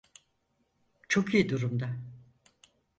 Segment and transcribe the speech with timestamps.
[1.09, 1.97] Çok iyi durumda.